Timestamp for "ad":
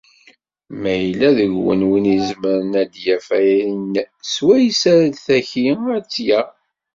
2.81-2.87, 5.97-6.05